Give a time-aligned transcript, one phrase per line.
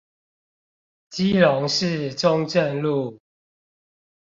[1.11, 3.19] 基隆市中正路